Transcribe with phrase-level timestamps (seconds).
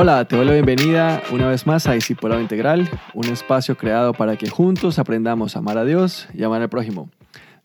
[0.00, 4.36] Hola, te doy la bienvenida una vez más a Discipulado Integral, un espacio creado para
[4.36, 7.10] que juntos aprendamos a amar a Dios y amar al prójimo.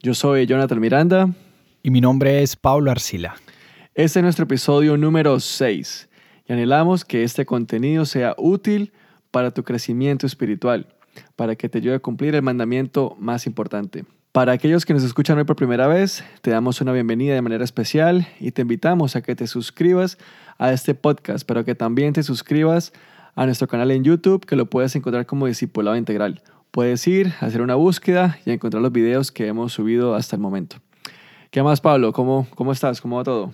[0.02, 1.30] Yo soy Jonathan Miranda.
[1.84, 3.36] Y mi nombre es Pablo Arcila.
[3.94, 6.10] Este es nuestro episodio número 6
[6.48, 8.94] y anhelamos que este contenido sea útil
[9.30, 10.88] para tu crecimiento espiritual,
[11.36, 14.06] para que te ayude a cumplir el mandamiento más importante.
[14.32, 17.64] Para aquellos que nos escuchan hoy por primera vez, te damos una bienvenida de manera
[17.64, 20.18] especial y te invitamos a que te suscribas
[20.58, 22.94] a este podcast, pero que también te suscribas
[23.36, 26.42] a nuestro canal en YouTube, que lo puedes encontrar como Discipulado Integral.
[26.72, 30.78] Puedes ir, hacer una búsqueda y encontrar los videos que hemos subido hasta el momento.
[31.52, 32.14] ¿Qué más, Pablo?
[32.14, 33.00] ¿Cómo, cómo estás?
[33.00, 33.54] ¿Cómo va todo?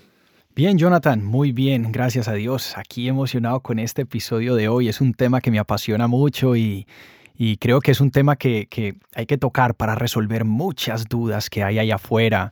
[0.56, 2.78] Bien, Jonathan, muy bien, gracias a Dios.
[2.78, 4.90] Aquí emocionado con este episodio de hoy.
[4.90, 6.88] Es un tema que me apasiona mucho y,
[7.38, 11.50] y creo que es un tema que, que, hay que tocar para resolver muchas dudas
[11.50, 12.52] que hay allá afuera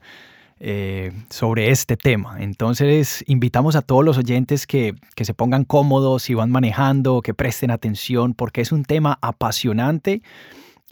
[0.59, 2.38] eh, sobre este tema.
[2.39, 7.33] Entonces, invitamos a todos los oyentes que, que se pongan cómodos si van manejando, que
[7.33, 10.22] presten atención, porque es un tema apasionante.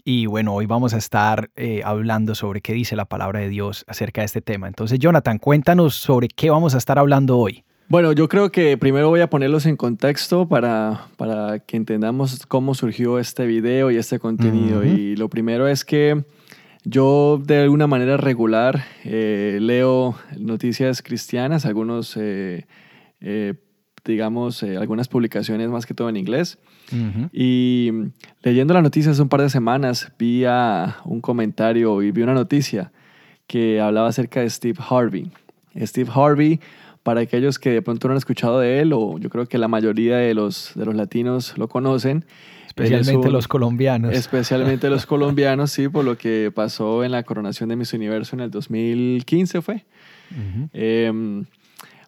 [0.08, 3.84] Y bueno, hoy vamos a estar eh, hablando sobre qué dice la palabra de Dios
[3.88, 4.68] acerca de este tema.
[4.68, 7.64] Entonces, Jonathan, cuéntanos sobre qué vamos a estar hablando hoy.
[7.88, 12.74] Bueno, yo creo que primero voy a ponerlos en contexto para, para que entendamos cómo
[12.74, 14.84] surgió este video y este contenido.
[14.84, 16.24] Y lo primero es que
[16.88, 22.66] yo de alguna manera regular eh, leo noticias cristianas, algunos, eh,
[23.20, 23.54] eh,
[24.04, 26.58] digamos, algunas publicaciones más que todo en inglés.
[27.32, 27.90] Y
[28.44, 30.44] leyendo las noticias hace un par de semanas vi
[31.04, 32.92] un comentario y vi una noticia
[33.48, 35.32] que hablaba acerca de Steve Harvey.
[35.80, 36.60] Steve Harvey,
[37.02, 39.66] para aquellos que de pronto no han escuchado de él, o yo creo que la
[39.66, 42.24] mayoría de los, de los latinos lo conocen,
[42.76, 44.12] Especialmente los colombianos.
[44.12, 48.40] Especialmente los colombianos, sí, por lo que pasó en la coronación de Miss Universo en
[48.40, 49.86] el 2015 fue.
[50.74, 51.46] Em,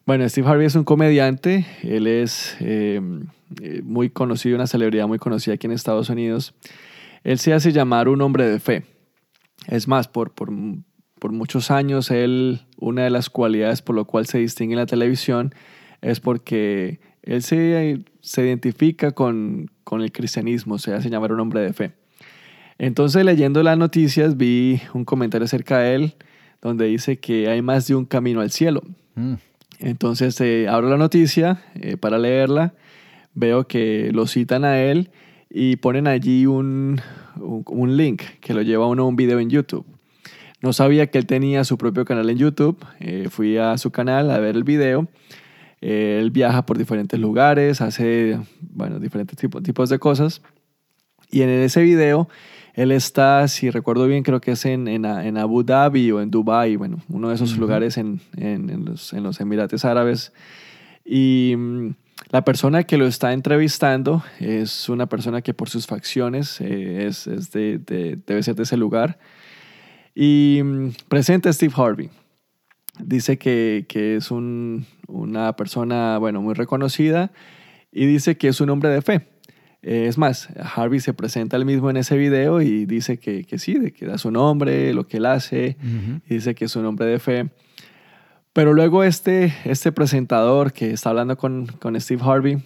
[0.05, 3.29] bueno, Steve Harvey es un comediante, él es em,
[3.63, 6.55] eh, muy conocido, una celebridad muy conocida aquí en Estados Unidos.
[7.25, 8.85] Él se hace llamar un hombre de fe.
[9.69, 10.51] Es más, por, por,
[11.19, 14.87] por muchos años, él, una de las cualidades por lo cual se distingue en la
[14.87, 15.55] televisión
[16.03, 21.61] es porque él se, se identifica con, con el cristianismo, se hace llamar un hombre
[21.61, 21.93] de fe.
[22.79, 26.15] Entonces leyendo las noticias vi un comentario acerca de él
[26.63, 28.83] donde dice que hay más de un camino al cielo.
[29.15, 29.35] Mm.
[29.81, 32.75] Entonces eh, abro la noticia eh, para leerla,
[33.35, 35.11] veo que lo citan a él
[35.51, 37.01] y ponen allí un,
[37.37, 39.87] un, link que lo lleva a uno a un video en YouTube.
[40.61, 44.31] No sabía que él tenía su propio canal en YouTube, eh, fui a su canal
[44.31, 45.09] a ver el video
[45.81, 50.43] él viaja por diferentes lugares, hace, bueno, diferentes tipos de cosas.
[51.31, 52.29] Y en ese video,
[52.75, 56.77] él está, si recuerdo bien, creo que es en, en, Abu Dhabi o en Dubai,
[56.77, 60.33] bueno, uno de esos lugares en, en, los, en los Emirates Árabes.
[61.05, 61.91] Y mm,
[62.31, 67.27] la persona que lo está entrevistando es una persona que por sus facciones eh, es,
[67.27, 69.19] es de, debe ser de ese lugar.
[70.15, 72.11] Y mm, presenta a Steve Harvey
[72.99, 77.33] dice que, que es un, una persona, bueno, muy reconocida
[77.93, 79.29] y dice que es un hombre de fe.
[79.81, 83.75] Es más, Harvey se presenta él mismo en ese video y dice que, que sí,
[83.75, 85.77] de que da su nombre, lo que él hace,
[86.27, 87.49] y dice que es un hombre de fe.
[88.53, 92.59] Pero luego este, este presentador que está hablando con, con Steve Harvey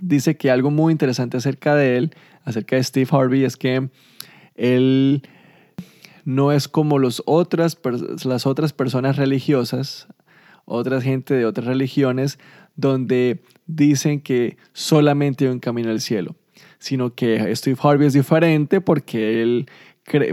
[0.00, 2.14] dice que algo muy interesante acerca de él,
[2.44, 3.90] acerca de Steve Harvey, es que
[4.54, 5.22] él
[6.24, 10.08] no es como las otras personas religiosas,
[10.64, 12.38] otra gente de otras religiones,
[12.76, 16.36] donde dicen que solamente hay un camino al cielo,
[16.78, 19.66] sino que Steve Harvey es diferente porque él,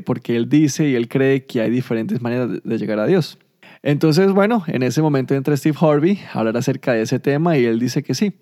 [0.06, 3.38] porque él dice y él cree que hay diferentes maneras de llegar a Dios.
[3.82, 7.66] Entonces, bueno, en ese momento entra Steve Harvey a hablar acerca de ese tema y
[7.66, 8.34] él dice que sí.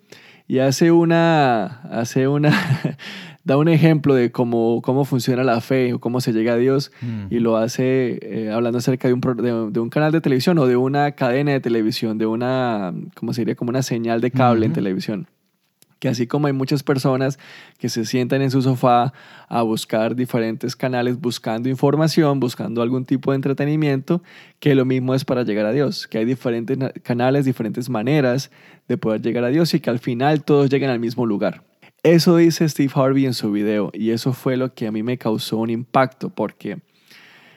[0.48, 2.96] Y hace una, hace una,
[3.48, 6.92] da un ejemplo de cómo, cómo funciona la fe o cómo se llega a Dios
[7.00, 7.28] mm.
[7.30, 9.22] y lo hace eh, hablando acerca de un,
[9.72, 13.40] de, un, canal de televisión o de una cadena de televisión, de una, ¿cómo se
[13.40, 13.54] diría?
[13.54, 15.28] Como una señal de cable en televisión.
[15.98, 17.38] Que así como hay muchas personas
[17.78, 19.14] que se sientan en su sofá
[19.48, 24.22] a buscar diferentes canales, buscando información, buscando algún tipo de entretenimiento,
[24.60, 28.50] que lo mismo es para llegar a Dios, que hay diferentes canales, diferentes maneras
[28.88, 31.62] de poder llegar a Dios y que al final todos lleguen al mismo lugar.
[32.02, 35.18] Eso dice Steve Harvey en su video y eso fue lo que a mí me
[35.18, 36.78] causó un impacto porque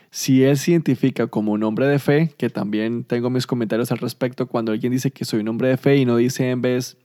[0.09, 3.99] si él se identifica como un hombre de fe, que también tengo mis comentarios al
[3.99, 6.97] respecto cuando alguien dice que soy un hombre de fe y no dice en vez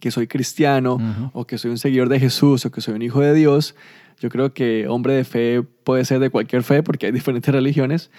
[0.00, 3.20] que soy cristiano o que soy un seguidor de Jesús o que soy un hijo
[3.20, 3.74] de Dios,
[4.20, 8.10] yo creo que hombre de fe puede ser de cualquier fe porque hay diferentes religiones.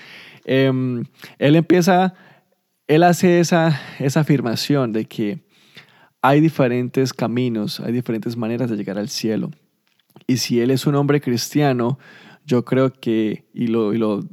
[0.45, 1.05] Em,
[1.39, 2.15] él empieza,
[2.87, 5.46] él hace esa, esa afirmación de que
[6.27, 9.51] hay diferentes caminos, hay diferentes maneras de llegar al cielo.
[10.27, 11.99] Y si él es un hombre cristiano,
[12.45, 14.25] yo creo que, y lo, lo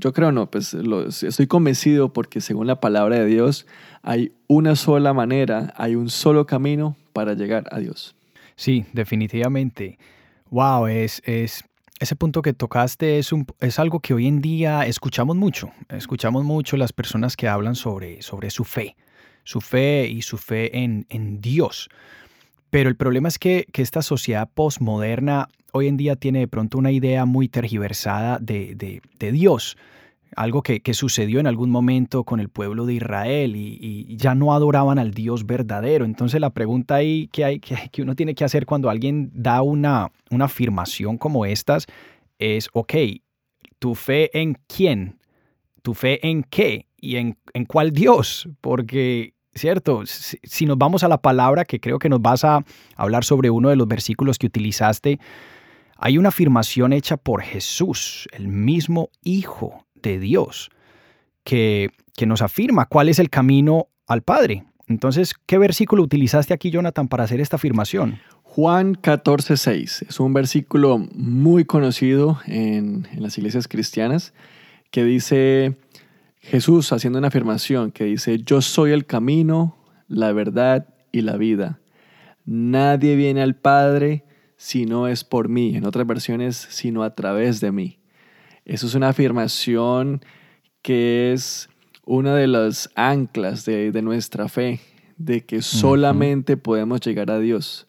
[0.00, 3.64] yo creo no, pues estoy convencido porque según la palabra de Dios
[4.02, 8.16] hay una sola manera, hay un solo camino para llegar a Dios.
[8.56, 9.98] Sí, definitivamente.
[10.50, 11.64] Wow, es, es,
[12.00, 15.70] ese punto que tocaste es, un, es algo que hoy en día escuchamos mucho.
[15.90, 18.96] Escuchamos mucho las personas que hablan sobre, sobre su fe,
[19.44, 21.88] su fe y su fe en, en Dios.
[22.70, 26.78] Pero el problema es que, que esta sociedad postmoderna hoy en día tiene de pronto
[26.78, 29.76] una idea muy tergiversada de, de, de Dios
[30.36, 34.98] algo que, sucedió en algún momento con el pueblo de Israel y, ya no adoraban
[34.98, 36.04] al Dios verdadero.
[36.04, 40.10] Entonces la pregunta ahí que, hay, que, uno tiene que hacer cuando alguien da una,
[40.30, 41.86] una afirmación como estas
[42.38, 42.94] es, ok,
[43.78, 45.18] ¿tu fe en quién?
[45.84, 46.86] ¿Tu fe en qué?
[46.98, 48.48] ¿Y en, en cuál Dios?
[48.62, 50.04] Porque, ¿cierto?
[50.06, 52.64] Si, nos vamos a la palabra, que creo que nos vas a
[52.96, 55.20] hablar sobre uno de los versículos que utilizaste,
[55.98, 60.70] hay una afirmación hecha por Jesús, el mismo Hijo de Dios,
[61.42, 64.64] que, que nos afirma cuál es el camino al Padre.
[64.86, 68.20] Entonces, ¿qué versículo utilizaste aquí, Jonathan, para hacer esta afirmación?
[68.42, 74.32] Juan 14:6 es un versículo muy conocido en, en, las iglesias cristianas
[74.94, 75.76] que dice
[76.38, 79.76] Jesús haciendo una afirmación que dice, yo soy el camino,
[80.06, 81.80] la verdad y la vida.
[82.44, 84.24] Nadie viene al Padre
[84.56, 87.98] si no es por mí, en otras versiones, sino a través de mí.
[88.64, 90.24] Eso es una afirmación
[90.80, 91.68] que es
[92.04, 94.78] una de las anclas de, nuestra fe,
[95.16, 97.88] de que solamente podemos llegar a Dios,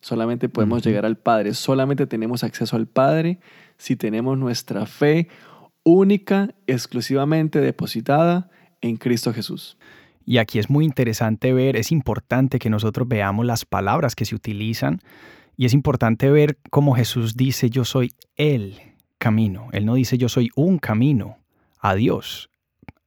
[0.00, 3.40] solamente podemos llegar al Padre, solamente tenemos acceso al Padre
[3.76, 5.28] si tenemos nuestra fe
[5.86, 8.50] única, exclusivamente depositada
[8.80, 9.78] en Cristo Jesús.
[10.24, 14.34] Y aquí es muy interesante ver, es importante que nosotros veamos las palabras que se
[14.34, 15.00] utilizan
[15.56, 18.80] y es importante ver cómo Jesús dice, yo soy Él
[19.18, 19.68] camino.
[19.72, 21.38] Él no dice yo soy un camino
[21.78, 22.50] a Dios.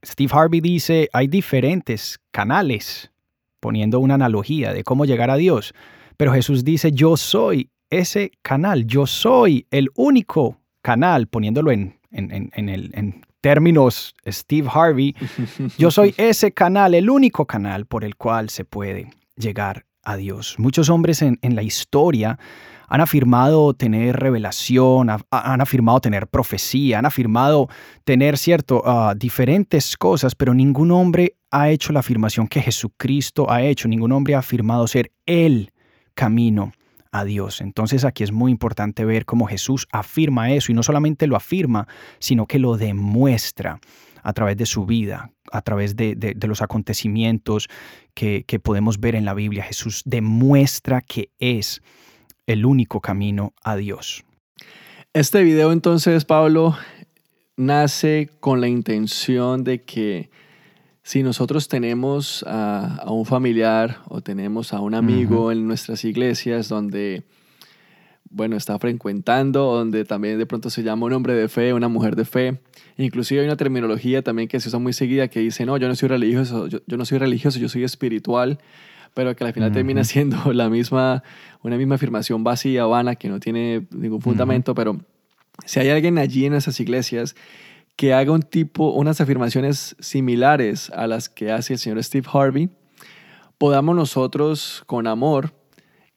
[0.05, 3.11] Steve Harvey dice hay diferentes canales,
[3.59, 5.73] poniendo una analogía de cómo llegar a Dios.
[6.17, 12.51] Pero Jesús dice yo soy ese canal, yo soy el único canal, poniéndolo en, en,
[12.69, 15.15] el, en términos Steve Harvey,
[15.77, 20.55] yo soy ese canal, el único canal por el cual se puede llegar a Dios.
[20.57, 22.39] Muchos hombres en, en la historia
[22.89, 27.69] han afirmado tener revelación, han afirmado tener profecía, han afirmado
[28.03, 33.61] tener, cierto, ah, diferentes cosas, pero ningún hombre ha hecho la afirmación que Jesucristo ha
[33.61, 35.71] hecho, ningún hombre ha afirmado ser el
[36.15, 36.71] camino
[37.11, 37.61] a Dios.
[37.61, 41.87] Entonces aquí es muy importante ver cómo Jesús afirma eso y no solamente lo afirma,
[42.19, 43.79] sino que lo demuestra
[44.23, 47.67] a través de su vida, a través de, los acontecimientos
[48.13, 49.63] que, podemos ver en la Biblia.
[49.63, 51.81] Jesús demuestra que es
[52.47, 54.23] el único camino a Dios.
[55.13, 56.77] Este video entonces, Pablo,
[57.57, 60.29] nace con la intención de que
[61.03, 67.23] si nosotros tenemos a, un familiar o tenemos a un amigo en nuestras iglesias donde,
[68.29, 72.15] bueno, está frecuentando, donde también de pronto se llama un hombre de fe, una mujer
[72.15, 72.61] de fe,
[72.97, 75.95] inclusive hay una terminología también que se usa muy seguida que dice, no, yo no
[75.95, 78.59] soy religioso, yo no soy religioso, yo soy espiritual
[79.13, 81.23] pero que al final termina siendo la misma,
[81.61, 84.99] una misma afirmación vacía, vana, que no tiene ningún fundamento, pero
[85.65, 87.35] si hay alguien allí en esas iglesias
[87.99, 92.69] que haga un tipo, unas afirmaciones similares a las que hace el señor Steve Harvey,
[93.57, 95.51] podamos nosotros con amor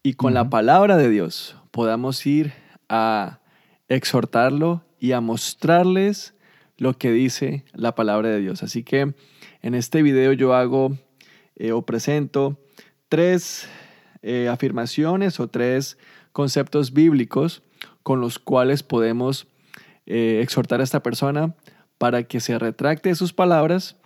[0.00, 2.52] y con la palabra de Dios, podamos ir
[2.88, 3.40] a
[3.88, 6.36] exhortarlo y a mostrarles
[6.78, 8.62] lo que dice la palabra de Dios.
[8.62, 9.16] Así que
[9.60, 10.96] en este video yo hago
[11.56, 12.60] eh, o presento
[13.08, 13.68] tres
[14.22, 15.98] eh, afirmaciones o tres
[16.30, 17.64] conceptos bíblicos
[18.04, 19.48] con los cuales podemos
[20.06, 21.56] eh, exhortar a esta persona
[22.02, 23.97] para que se retracte de sus palabras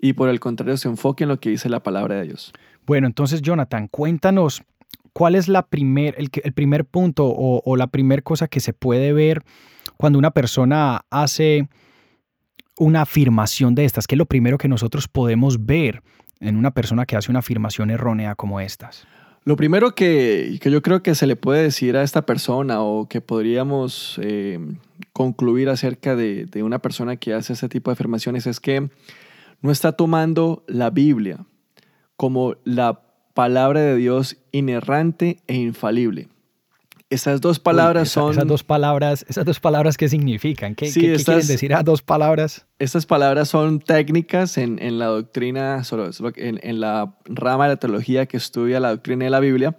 [0.00, 2.50] y por el contrario se enfoque en lo que dice la palabra de Dios.
[2.86, 4.62] Bueno, entonces Jonathan, cuéntanos
[5.12, 8.72] cuál es la primer, el, el primer punto o, o la primera cosa que se
[8.72, 9.42] puede ver
[9.98, 11.68] cuando una persona hace
[12.78, 16.02] una afirmación de estas, ¿qué es lo primero que nosotros podemos ver
[16.40, 19.06] en una persona que hace una afirmación errónea como estas?
[19.44, 23.10] Lo primero que, que, yo creo que se le puede decir a esta persona o
[23.10, 24.58] que podríamos eh,
[25.12, 28.88] concluir acerca de, de, una persona que hace ese tipo de afirmaciones es que
[29.60, 31.46] no está tomando la Biblia
[32.16, 33.02] como la
[33.34, 36.28] palabra de Dios inerrante e infalible.
[37.10, 38.32] Esas dos palabras son...
[38.32, 40.74] Esas dos palabras, esas dos palabras, ¿qué significan?
[40.74, 42.66] ¿Qué, quieren decir a dos palabras?
[42.78, 45.82] Estas palabras son técnicas en, la doctrina,
[46.36, 49.76] en, en, la rama de la teología que estudia la doctrina de la Biblia,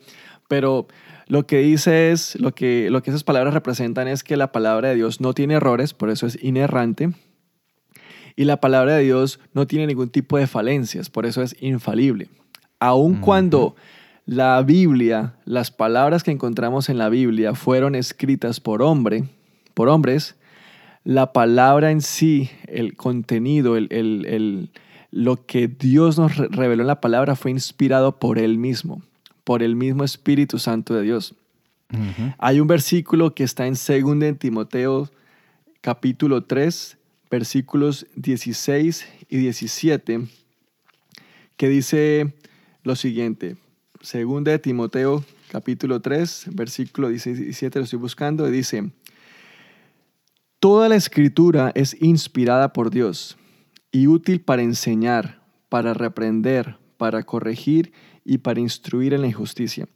[0.47, 0.87] pero
[1.27, 4.89] lo que dice es, lo que, lo que esas palabras representan es que la palabra
[4.89, 7.11] de Dios no tiene errores, por eso es inerrante,
[8.35, 12.29] y la palabra de Dios no tiene ningún tipo de falencias, por eso es infalible.
[12.79, 13.75] Aun cuando
[14.25, 19.25] la Biblia, las palabras que encontramos en la Biblia fueron escritas por hombre,
[19.73, 20.35] por hombres,
[21.03, 24.69] la palabra en sí, el contenido, el,
[25.11, 29.01] lo que Dios nos reveló en la palabra fue inspirado por Él mismo,
[29.43, 31.35] por el mismo Espíritu Santo de Dios.
[32.39, 35.11] Hay un versículo que está en 2 Timoteo
[35.81, 36.97] capítulo 3,
[37.29, 40.27] versículos 16 y 17,
[41.57, 42.33] que dice
[42.83, 43.57] lo siguiente.
[44.01, 48.91] Segunda de Timoteo, capítulo 3, versículo 17, lo estoy buscando, y dice,
[50.59, 53.37] Toda la escritura es inspirada por Dios
[53.91, 57.91] y útil para enseñar, para reprender, para corregir
[58.23, 59.89] y para instruir en la injusticia.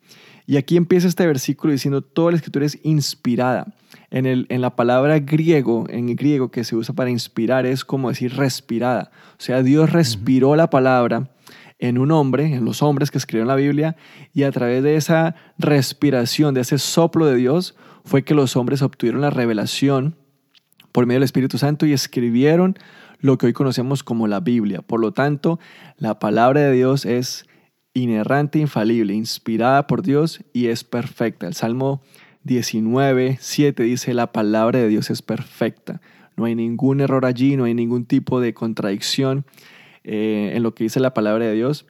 [0.45, 3.73] Y aquí empieza este versículo diciendo, toda la escritura es inspirada.
[4.11, 8.09] En, el, en la palabra griego, en griego que se usa para inspirar, es como
[8.09, 9.09] decir respirada.
[9.39, 11.31] O sea, Dios respiró la palabra
[11.79, 13.95] en un hombre, en los hombres que escribieron la Biblia,
[14.33, 18.81] y a través de esa respiración, de ese soplo de Dios, fue que los hombres
[18.81, 20.17] obtuvieron la revelación
[20.91, 22.77] por medio del Espíritu Santo y escribieron
[23.19, 24.81] lo que hoy conocemos como la Biblia.
[24.81, 25.59] Por lo tanto,
[25.97, 27.45] la palabra de Dios es
[27.93, 31.47] inerrante, infalible, inspirada por Dios y es perfecta.
[31.47, 32.01] El Salmo
[32.43, 36.01] 19, 7 dice, la palabra de Dios es perfecta.
[36.35, 39.45] No hay ningún error allí, no hay ningún tipo de contradicción.
[40.09, 41.85] Eh, en lo que dice la palabra de Dios.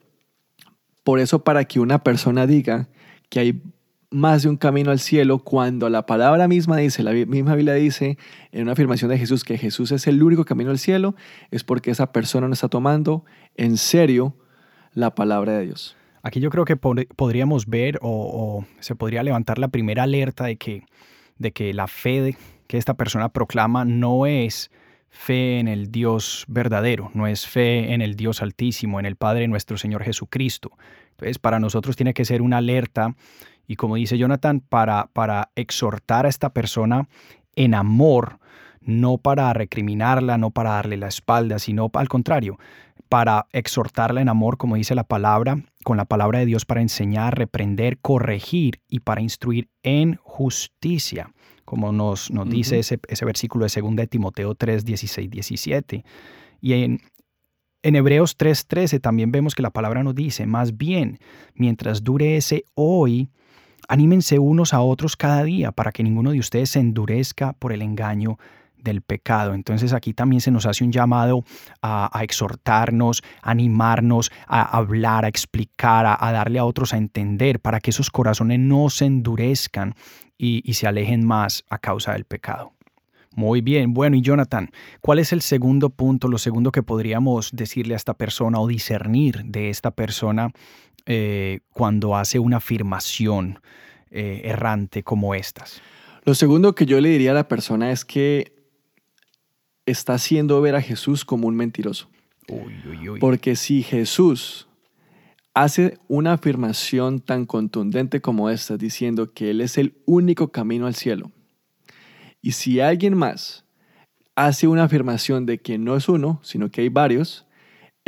[1.04, 2.90] Por eso para que una persona diga
[3.30, 3.62] que hay
[4.10, 8.18] más de un camino al cielo, cuando la palabra misma dice, la misma Biblia dice
[8.52, 11.16] en una afirmación de Jesús que Jesús es el único camino al cielo,
[11.52, 14.36] es porque esa persona no está tomando en serio
[14.94, 15.98] la palabra de Dios.
[16.24, 20.84] Aquí yo creo que podríamos ver o, se podría levantar la primera alerta de que,
[21.38, 22.36] de que la fe
[22.68, 24.72] que esta persona proclama no es
[25.10, 29.48] fe en el Dios verdadero, no es fe en el Dios altísimo, en el Padre
[29.48, 30.72] nuestro Señor Jesucristo.
[31.12, 33.16] Entonces, para nosotros tiene que ser una alerta
[33.68, 37.08] y como dice Jonathan, para, para exhortar a esta persona
[37.56, 38.40] en amor,
[38.82, 42.58] no para recriminarla, no para darle la espalda, sino al contrario,
[43.10, 47.38] para exhortarla en amor, como dice la palabra, con la palabra de Dios para enseñar,
[47.38, 51.32] reprender, corregir y para instruir en justicia
[51.68, 56.06] como nos, nos dice ese, ese, versículo de 2 de Timoteo 3, 16, 17.
[56.62, 57.02] Y en,
[57.84, 61.20] en Hebreos 3, 13 también vemos que la palabra nos dice, más bien,
[61.56, 63.32] mientras dure ese hoy,
[63.88, 67.82] anímense unos a otros cada día para que ninguno de ustedes se endurezca por el
[67.82, 68.38] engaño
[68.78, 69.54] del pecado.
[69.54, 71.44] Entonces aquí también se nos hace un llamado
[71.82, 77.80] a, exhortarnos, a animarnos, a hablar, a explicar, a, darle a otros a entender para
[77.80, 79.96] que esos corazones no se endurezcan
[80.38, 82.74] y, se alejen más a causa del pecado.
[83.36, 87.94] Muy bien, bueno, y Jonathan, ¿cuál es el segundo punto, lo segundo que podríamos decirle
[87.94, 90.52] a esta persona o discernir de esta persona
[91.08, 93.60] eh, cuando hace una afirmación
[94.12, 95.82] eh, errante como estas?
[96.24, 98.54] Lo segundo que yo le diría a la persona es que
[99.86, 102.10] está haciendo ver a Jesús como un mentiroso.
[103.20, 104.68] Porque si Jesús
[105.54, 110.96] hace una afirmación tan contundente como esta, diciendo que Él es el único camino al
[110.96, 111.32] cielo,
[112.42, 113.66] y si alguien más
[114.36, 117.47] hace una afirmación de que no es uno, sino que hay varios,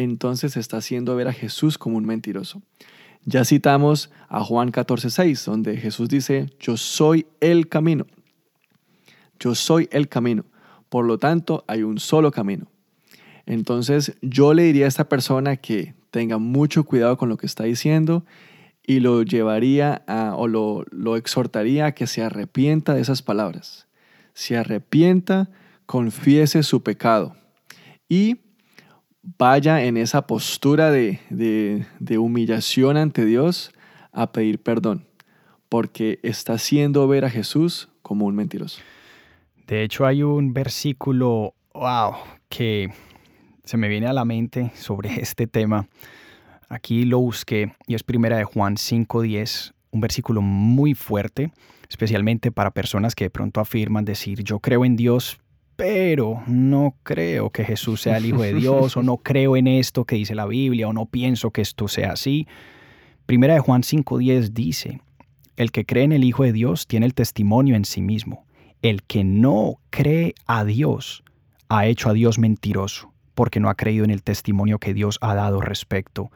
[0.03, 2.61] entonces está haciendo ver a Jesús como un mentiroso.
[3.25, 8.07] Ya citamos a Juan 14:6, donde Jesús dice, yo soy el camino.
[9.39, 10.45] Yo soy el camino.
[10.87, 12.67] Por lo tanto, hay un solo camino.
[13.45, 17.65] Entonces, yo le diría a esta persona que tenga mucho cuidado con lo que está
[17.65, 18.25] diciendo
[18.87, 20.03] y lo llevaría
[20.37, 23.87] o lo, lo exhortaría a que se arrepienta de esas palabras.
[24.33, 25.49] Se arrepienta,
[25.85, 27.35] confiese su pecado
[28.07, 28.37] y
[29.21, 33.71] vaya en esa postura de, de, humillación ante Dios
[34.11, 35.05] a pedir perdón,
[35.67, 38.81] porque está haciendo ver a Jesús como un mentiroso.
[39.67, 42.15] De hecho, hay un versículo, wow,
[42.49, 42.91] que
[43.63, 45.87] se me viene a la mente sobre este tema.
[46.69, 51.51] Aquí lo busqué y es primera de Juan 5.10, un versículo muy fuerte,
[51.89, 55.39] especialmente para personas que de pronto afirman decir, yo creo en Dios,
[55.79, 60.03] pero no creo que Jesús sea el Hijo de Dios, o no creo en esto
[60.03, 62.47] que dice la Biblia, o no pienso que esto sea así.
[63.25, 64.99] Primera de Juan 5.10 dice,
[65.55, 68.45] el que cree en el Hijo de Dios tiene el testimonio en sí mismo.
[68.81, 71.23] El que no cree a Dios
[71.69, 75.33] ha hecho a Dios mentiroso, porque no ha creído en el testimonio que Dios ha
[75.33, 76.29] dado respecto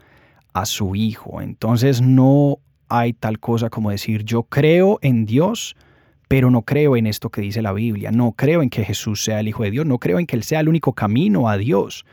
[0.54, 1.42] a su Hijo.
[1.42, 5.76] Entonces no hay tal cosa como decir yo creo en Dios,
[6.28, 9.40] pero no creo en esto que dice la Biblia, no creo en que Jesús sea
[9.40, 12.06] el Hijo de Dios, no creo en que Él sea el único camino a Dios,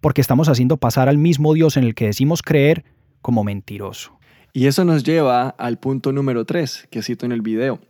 [0.00, 2.84] porque estamos haciendo pasar al mismo Dios en el que decimos creer
[3.22, 4.18] como mentiroso.
[4.52, 7.80] Y eso nos lleva al punto número 3 que cito en el video,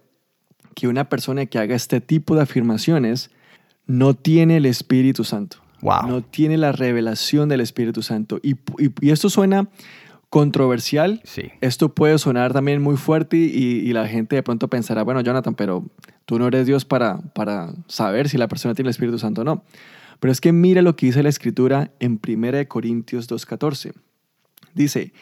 [0.75, 3.31] que una persona que haga este tipo de afirmaciones
[3.87, 5.59] no tiene el Espíritu Santo.
[5.81, 8.41] No tiene la revelación del Espíritu Santo.
[8.43, 8.57] Y,
[9.01, 9.69] esto suena
[10.31, 11.21] controversial.
[11.25, 11.51] Sí.
[11.61, 15.85] Esto puede sonar también muy fuerte y, la gente de pronto pensará, bueno, Jonathan, pero
[16.27, 19.45] tú no eres Dios para, para saber si la persona tiene el Espíritu Santo o
[19.45, 19.65] no.
[20.21, 23.93] Pero es que mira lo que dice la Escritura en 1 Corintios 2.14.
[24.75, 25.13] Dice,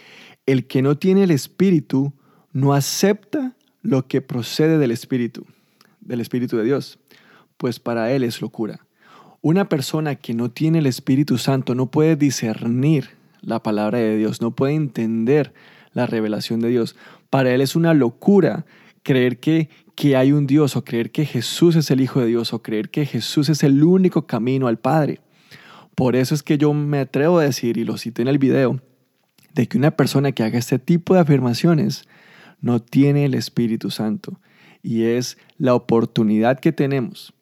[0.47, 2.13] el que no tiene el Espíritu
[2.53, 5.47] no acepta lo que procede del Espíritu,
[6.01, 6.99] del Espíritu de Dios,
[7.57, 8.81] pues para él es locura.
[9.43, 14.41] Una persona que no tiene el Espíritu Santo no puede discernir la palabra de Dios,
[14.41, 15.53] no puede entender
[15.93, 16.97] la revelación de Dios.
[17.31, 18.67] Para él es una locura
[19.03, 22.53] creer que, que hay un Dios o creer que Jesús es el Hijo de Dios
[22.53, 25.21] o creer que Jesús es el único camino al Padre.
[25.95, 28.81] Por eso es que yo me atrevo a decir, y lo cité en el video,
[29.55, 32.07] de que una persona que haga este tipo de afirmaciones
[32.61, 34.39] no tiene el Espíritu Santo.
[34.83, 37.33] Y es la oportunidad que tenemos,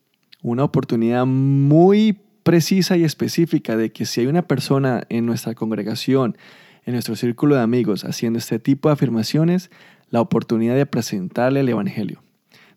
[0.43, 6.37] una oportunidad muy precisa y específica de que si hay una persona en nuestra congregación,
[6.87, 9.71] en nuestro círculo de amigos, haciendo este tipo de afirmaciones,
[10.11, 12.23] la oportunidad de presentarle el Evangelio,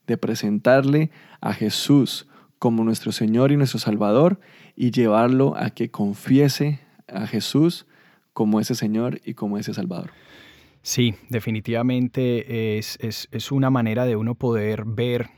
[0.08, 4.40] de presentarle a Jesús como nuestro Señor y nuestro Salvador
[4.76, 7.86] y llevarlo a que confiese a Jesús
[8.34, 10.12] como ese Señor y como ese Salvador.
[10.82, 15.30] Sí, definitivamente es, es, una manera de uno poder ver,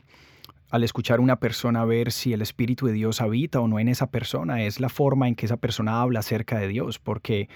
[0.70, 3.88] al escuchar a una persona, ver si el Espíritu de Dios habita o no en
[3.88, 4.62] esa persona.
[4.64, 7.48] Es la forma en que esa persona habla acerca de Dios, porque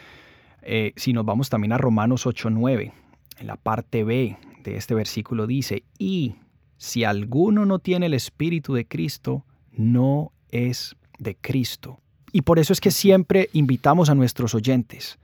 [0.63, 2.93] eh, si nos vamos también a Romanos 8.9,
[3.39, 6.37] en la parte B de este versículo dice, y
[6.77, 12.01] si alguno no tiene el Espíritu de Cristo, no es de Cristo.
[12.33, 15.19] Y por eso es que siempre invitamos a nuestros oyentes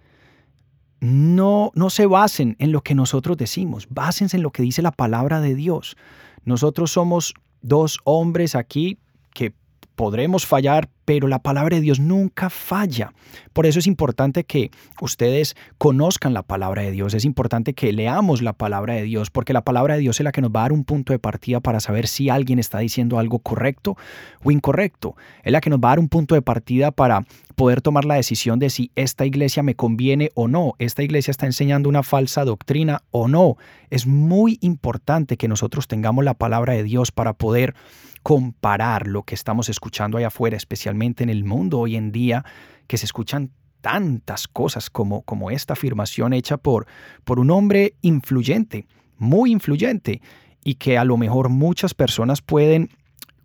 [1.00, 4.92] no, no se basen en lo que nosotros decimos, básense en lo que dice la
[4.92, 5.96] palabra de Dios.
[6.44, 8.98] Nosotros somos dos hombres aquí
[9.34, 9.52] que
[9.94, 13.12] podremos fallar, pero la palabra de Dios nunca falla.
[13.52, 14.70] Por eso es importante que
[15.00, 19.52] ustedes conozcan la palabra de Dios, es importante que leamos la palabra de Dios, porque
[19.52, 21.58] la palabra de Dios es la que nos va a dar un punto de partida
[21.58, 23.96] para saber si alguien está diciendo algo correcto
[24.44, 25.16] o incorrecto.
[25.42, 27.24] Es la que nos va a dar un punto de partida para
[27.56, 31.44] poder tomar la decisión de si esta iglesia me conviene o no, esta iglesia está
[31.44, 33.56] enseñando una falsa doctrina o no.
[33.90, 37.74] Es muy importante que nosotros tengamos la palabra de Dios para poder
[38.22, 42.44] comparar lo que estamos escuchando allá afuera, especialmente en el mundo hoy en día,
[42.86, 46.86] que se escuchan tantas cosas como, como esta afirmación hecha por,
[47.24, 48.86] por un hombre influyente,
[49.16, 50.20] muy influyente,
[50.62, 52.90] y que a lo mejor muchas personas pueden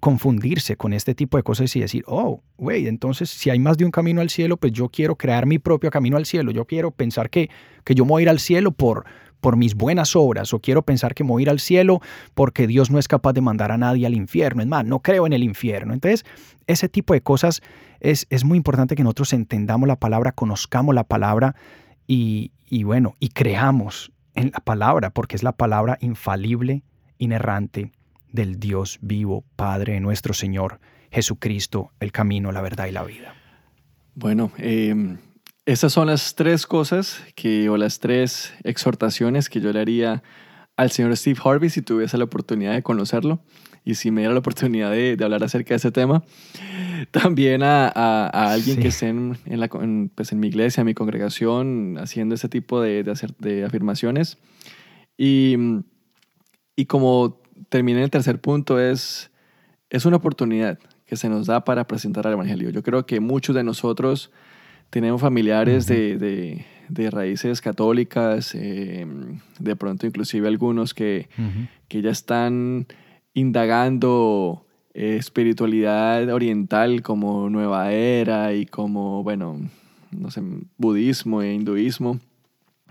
[0.01, 3.85] confundirse con este tipo de cosas y decir, oh, güey, entonces si hay más de
[3.85, 6.91] un camino al cielo, pues yo quiero crear mi propio camino al cielo, yo quiero
[6.91, 7.49] pensar que,
[7.83, 9.05] que yo voy a ir al cielo por,
[9.45, 12.01] por mis buenas obras o quiero pensar que me voy a ir al cielo
[12.33, 14.63] porque Dios no es capaz de mandar a nadie al infierno.
[14.63, 15.93] Es más, no creo en el infierno.
[15.93, 16.25] Entonces,
[16.65, 17.61] ese tipo de cosas
[17.99, 21.55] es, es muy importante que nosotros entendamos la palabra, conozcamos la palabra
[22.07, 26.81] y, y bueno, y creamos en la palabra porque es la palabra infalible,
[27.19, 27.91] inerrante
[28.31, 30.79] del Dios vivo, Padre nuestro Señor
[31.11, 33.35] Jesucristo, el camino, la verdad y la vida.
[34.15, 35.17] Bueno, eh,
[35.65, 40.23] esas son las tres cosas que, o las tres exhortaciones que yo le haría
[40.77, 43.39] al señor Steve Harvey si tuviese la oportunidad de conocerlo
[43.83, 46.23] y si me diera la oportunidad de, hablar acerca de ese tema.
[47.11, 49.67] También a, alguien que esté en, la,
[50.15, 53.03] pues en mi iglesia, en mi congregación, haciendo ese tipo de,
[53.39, 54.37] de afirmaciones.
[55.17, 55.55] Y,
[56.75, 59.31] y como terminé el tercer punto, es,
[59.89, 62.71] es una oportunidad que se nos da para presentar al Evangelio.
[62.71, 64.31] Yo creo que muchos de nosotros
[64.95, 66.63] tenemos familiares de,
[67.11, 69.05] raíces católicas, eh,
[69.59, 71.27] de pronto inclusive algunos que,
[71.89, 72.87] ya están
[73.33, 79.69] indagando eh, espiritualidad oriental como nueva era y como, bueno,
[80.11, 80.41] no sé,
[80.77, 82.21] budismo e hinduismo,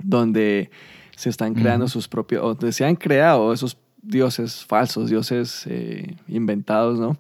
[0.03, 0.71] donde
[1.17, 6.17] se están creando sus propios, o donde se han creado esos dioses falsos, dioses eh,
[6.29, 7.17] inventados, ¿no?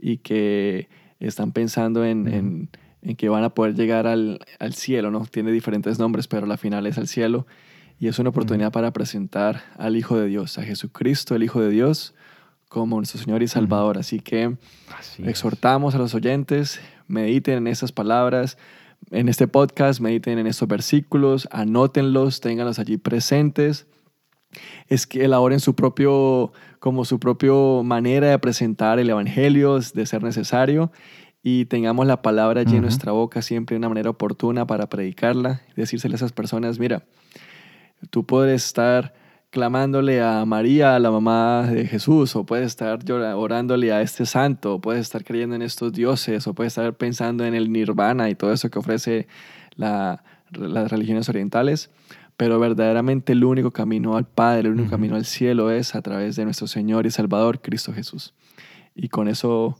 [0.00, 0.88] Y que
[1.20, 2.68] están pensando en en
[3.14, 4.40] que van a poder llegar al,
[4.72, 5.24] cielo, ¿no?
[5.26, 7.46] Tiene diferentes nombres, pero la final es al cielo.
[7.98, 11.70] y es una oportunidad para presentar al Hijo de Dios, a Jesucristo, el Hijo de
[11.70, 12.14] Dios,
[12.68, 13.96] como nuestro Señor y Salvador.
[13.96, 14.56] Así que
[15.18, 18.58] exhortamos a los oyentes, mediten en esas palabras,
[19.10, 23.86] en este podcast, mediten en estos versículos, anótenlos, ténganlos allí presentes.
[24.88, 30.22] Es que elaboren su propio, como su propio manera de presentar el Evangelio, de ser
[30.22, 30.90] necesario,
[31.48, 35.62] y tengamos la palabra allí en nuestra boca siempre de una manera oportuna para predicarla,
[35.76, 37.04] decírsele a esas personas, mira,
[38.10, 39.14] tú puedes estar
[39.50, 42.98] clamándole a María, la mamá de Jesús, o puedes estar
[43.36, 47.44] orándole a este santo, o puedes estar creyendo en estos dioses, o puedes estar pensando
[47.44, 49.28] en el nirvana y todo eso que ofrece
[49.76, 50.18] las
[50.90, 51.90] religiones orientales,
[52.36, 56.34] pero verdaderamente el único camino al Padre, el único camino al cielo es a través
[56.34, 58.34] de nuestro Señor y Salvador, Cristo Jesús.
[58.96, 59.78] Y con eso,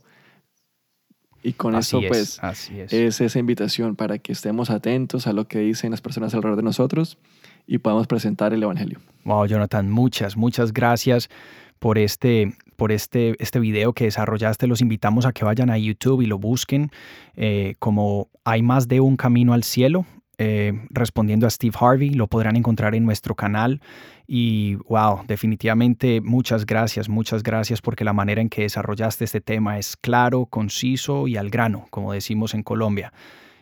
[1.47, 2.91] y con eso pues, es.
[2.91, 6.63] es esa invitación para que estemos atentos a lo que dicen las personas alrededor de
[6.63, 7.17] nosotros
[7.65, 8.99] y podamos presentar el Evangelio.
[9.23, 11.29] Wow, Jonathan, muchas, muchas gracias
[11.79, 14.67] por este, por este, este video que desarrollaste.
[14.67, 16.91] Los invitamos a que vayan a YouTube y lo busquen
[17.37, 20.05] eh, como Hay más de un camino al cielo.
[20.39, 23.81] Eh, respondiendo a Steve Harvey, lo podrán encontrar en nuestro canal.
[24.27, 29.79] Y wow, definitivamente muchas gracias, muchas gracias porque la manera en que desarrollaste este tema
[29.79, 33.13] es claro, conciso y al grano, como decimos en Colombia.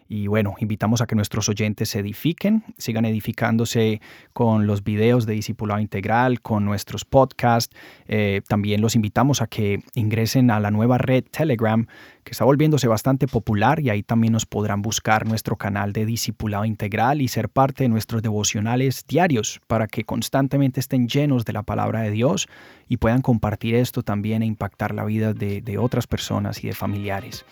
[0.08, 4.02] Y bueno, invitamos a que nuestros oyentes se edifiquen, sigan edificándose
[4.34, 7.76] con los videos de Discipulado Integral, con nuestros podcasts.
[8.08, 11.88] Eh, también los invitamos a que ingresen a la nueva red Telegram,
[12.24, 16.66] que está volviéndose bastante popular y ahí también nos podrán buscar nuestro canal de Discipulado
[16.66, 21.64] Integral y ser parte de nuestros devocionales diarios para que constantemente estén llenos de la
[21.64, 22.48] palabra de Dios
[22.88, 26.74] y puedan compartir esto también e impactar la vida de, de otras personas y de
[26.74, 27.46] familiares.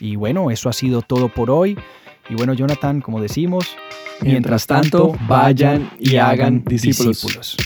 [0.00, 1.76] Y bueno, eso ha sido todo por hoy.
[2.28, 3.76] Y bueno, Jonathan, como decimos,
[4.22, 7.56] mientras tanto, vayan y hagan discípulos.